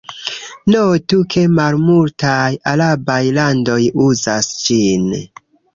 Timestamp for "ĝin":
4.65-5.11